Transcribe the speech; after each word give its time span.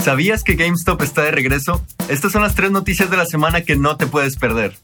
¿Sabías 0.00 0.44
que 0.44 0.54
GameStop 0.54 1.02
está 1.02 1.22
de 1.22 1.32
regreso? 1.32 1.84
Estas 2.08 2.32
son 2.32 2.42
las 2.42 2.54
tres 2.54 2.70
noticias 2.70 3.10
de 3.10 3.16
la 3.16 3.26
semana 3.26 3.62
que 3.62 3.76
no 3.76 3.96
te 3.96 4.06
puedes 4.06 4.36
perder. 4.36 4.76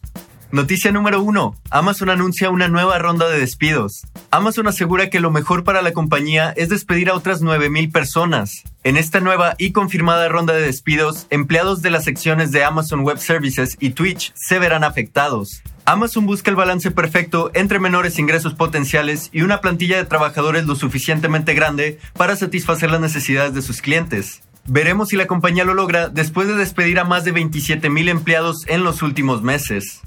Noticia 0.50 0.92
número 0.92 1.22
1. 1.22 1.56
Amazon 1.70 2.10
anuncia 2.10 2.50
una 2.50 2.68
nueva 2.68 2.98
ronda 2.98 3.28
de 3.28 3.40
despidos. 3.40 4.02
Amazon 4.30 4.68
asegura 4.68 5.10
que 5.10 5.20
lo 5.20 5.30
mejor 5.30 5.64
para 5.64 5.82
la 5.82 5.92
compañía 5.92 6.52
es 6.56 6.68
despedir 6.68 7.10
a 7.10 7.14
otras 7.14 7.42
9.000 7.42 7.90
personas. 7.90 8.62
En 8.82 8.96
esta 8.96 9.20
nueva 9.20 9.54
y 9.58 9.72
confirmada 9.72 10.28
ronda 10.28 10.52
de 10.52 10.62
despidos, 10.62 11.26
empleados 11.30 11.82
de 11.82 11.90
las 11.90 12.04
secciones 12.04 12.52
de 12.52 12.62
Amazon 12.62 13.00
Web 13.00 13.18
Services 13.18 13.76
y 13.80 13.90
Twitch 13.90 14.32
se 14.36 14.58
verán 14.58 14.84
afectados. 14.84 15.62
Amazon 15.86 16.26
busca 16.26 16.50
el 16.50 16.56
balance 16.56 16.90
perfecto 16.90 17.50
entre 17.54 17.78
menores 17.78 18.18
ingresos 18.18 18.54
potenciales 18.54 19.30
y 19.32 19.42
una 19.42 19.60
plantilla 19.60 19.96
de 19.96 20.04
trabajadores 20.04 20.66
lo 20.66 20.76
suficientemente 20.76 21.54
grande 21.54 21.98
para 22.12 22.36
satisfacer 22.36 22.90
las 22.90 23.00
necesidades 23.00 23.54
de 23.54 23.62
sus 23.62 23.80
clientes. 23.80 24.42
Veremos 24.66 25.10
si 25.10 25.16
la 25.16 25.26
compañía 25.26 25.64
lo 25.64 25.74
logra 25.74 26.08
después 26.08 26.48
de 26.48 26.54
despedir 26.54 26.98
a 26.98 27.04
más 27.04 27.24
de 27.24 27.34
27.000 27.34 28.08
empleados 28.08 28.66
en 28.66 28.82
los 28.82 29.02
últimos 29.02 29.42
meses. 29.42 30.00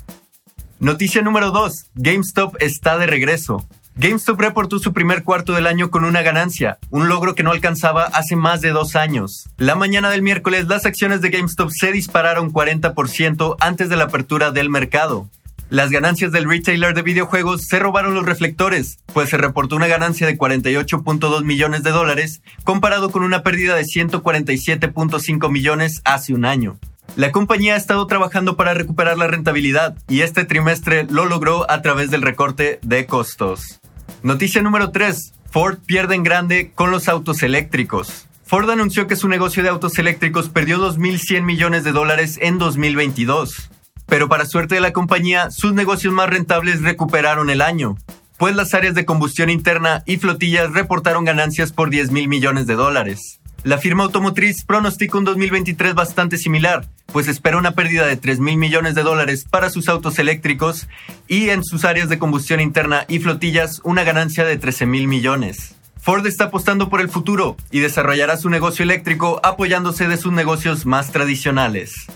Noticia 0.79 1.21
número 1.21 1.51
2. 1.51 1.91
GameStop 1.93 2.55
está 2.59 2.97
de 2.97 3.05
regreso. 3.05 3.67
GameStop 3.95 4.39
reportó 4.39 4.79
su 4.79 4.93
primer 4.93 5.23
cuarto 5.23 5.53
del 5.53 5.67
año 5.67 5.89
con 5.89 6.05
una 6.05 6.21
ganancia, 6.21 6.77
un 6.89 7.07
logro 7.07 7.33
que 7.33 7.43
no 7.43 7.51
alcanzaba 7.51 8.05
hace 8.05 8.35
más 8.35 8.61
de 8.61 8.69
dos 8.69 8.95
años. 8.95 9.49
La 9.57 9.75
mañana 9.75 10.09
del 10.09 10.21
miércoles 10.21 10.67
las 10.67 10.85
acciones 10.85 11.21
de 11.21 11.29
GameStop 11.29 11.69
se 11.71 11.91
dispararon 11.91 12.51
40% 12.51 13.55
antes 13.59 13.89
de 13.89 13.95
la 13.95 14.05
apertura 14.05 14.51
del 14.51 14.69
mercado. 14.69 15.29
Las 15.69 15.89
ganancias 15.89 16.31
del 16.31 16.49
retailer 16.49 16.93
de 16.93 17.01
videojuegos 17.01 17.63
se 17.67 17.77
robaron 17.77 18.13
los 18.13 18.25
reflectores, 18.25 18.99
pues 19.13 19.29
se 19.29 19.37
reportó 19.37 19.75
una 19.75 19.87
ganancia 19.87 20.25
de 20.25 20.37
48.2 20.37 21.43
millones 21.43 21.83
de 21.83 21.91
dólares 21.91 22.41
comparado 22.63 23.11
con 23.11 23.21
una 23.21 23.43
pérdida 23.43 23.75
de 23.75 23.83
147.5 23.83 25.51
millones 25.51 26.01
hace 26.05 26.33
un 26.33 26.45
año. 26.45 26.79
La 27.17 27.33
compañía 27.33 27.73
ha 27.73 27.77
estado 27.77 28.07
trabajando 28.07 28.55
para 28.55 28.75
recuperar 28.75 29.17
la 29.17 29.27
rentabilidad 29.27 29.97
y 30.07 30.21
este 30.21 30.45
trimestre 30.45 31.05
lo 31.09 31.25
logró 31.25 31.69
a 31.69 31.81
través 31.81 32.11
del 32.11 32.21
recorte 32.21 32.79
de 32.81 33.05
costos. 33.05 33.81
Noticia 34.23 34.61
número 34.61 34.91
3. 34.91 35.33
Ford 35.51 35.79
pierde 35.85 36.15
en 36.15 36.23
grande 36.23 36.71
con 36.75 36.91
los 36.91 37.09
autos 37.09 37.43
eléctricos. 37.43 38.27
Ford 38.45 38.69
anunció 38.69 39.07
que 39.07 39.17
su 39.17 39.27
negocio 39.27 39.63
de 39.63 39.69
autos 39.69 39.99
eléctricos 39.99 40.47
perdió 40.47 40.77
2.100 40.77 41.41
millones 41.41 41.83
de 41.83 41.91
dólares 41.91 42.39
en 42.41 42.57
2022. 42.57 43.69
Pero 44.07 44.29
para 44.29 44.45
suerte 44.45 44.75
de 44.75 44.81
la 44.81 44.93
compañía, 44.93 45.51
sus 45.51 45.73
negocios 45.73 46.13
más 46.13 46.29
rentables 46.29 46.81
recuperaron 46.81 47.49
el 47.49 47.61
año, 47.61 47.97
pues 48.37 48.55
las 48.55 48.73
áreas 48.73 48.95
de 48.95 49.05
combustión 49.05 49.49
interna 49.49 50.03
y 50.05 50.17
flotillas 50.17 50.73
reportaron 50.73 51.25
ganancias 51.25 51.71
por 51.71 51.89
10 51.89 52.11
mil 52.11 52.27
millones 52.27 52.67
de 52.67 52.75
dólares. 52.75 53.39
La 53.63 53.79
firma 53.79 54.03
automotriz 54.03 54.63
pronostica 54.63 55.17
un 55.17 55.25
2023 55.25 55.93
bastante 55.93 56.37
similar, 56.37 56.87
pues 57.07 57.27
espera 57.27 57.57
una 57.57 57.71
pérdida 57.71 58.05
de 58.05 58.15
3 58.15 58.39
mil 58.39 58.55
millones 58.57 58.95
de 58.95 59.03
dólares 59.03 59.45
para 59.49 59.69
sus 59.69 59.89
autos 59.89 60.19
eléctricos 60.19 60.87
y 61.27 61.49
en 61.49 61.63
sus 61.63 61.83
áreas 61.83 62.07
de 62.07 62.19
combustión 62.19 62.61
interna 62.61 63.03
y 63.09 63.19
flotillas 63.19 63.81
una 63.83 64.03
ganancia 64.03 64.45
de 64.45 64.57
13 64.57 64.85
mil 64.85 65.07
millones. 65.07 65.75
Ford 65.99 66.25
está 66.25 66.45
apostando 66.45 66.89
por 66.89 67.01
el 67.01 67.09
futuro 67.09 67.57
y 67.69 67.79
desarrollará 67.79 68.37
su 68.37 68.49
negocio 68.49 68.83
eléctrico 68.83 69.41
apoyándose 69.43 70.07
de 70.07 70.15
sus 70.15 70.31
negocios 70.31 70.85
más 70.85 71.11
tradicionales. 71.11 72.07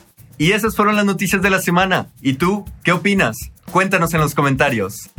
Y 0.41 0.53
esas 0.53 0.75
fueron 0.75 0.95
las 0.95 1.05
noticias 1.05 1.43
de 1.43 1.51
la 1.51 1.61
semana. 1.61 2.07
¿Y 2.19 2.33
tú 2.33 2.65
qué 2.83 2.93
opinas? 2.93 3.37
Cuéntanos 3.71 4.11
en 4.15 4.21
los 4.21 4.33
comentarios. 4.33 5.11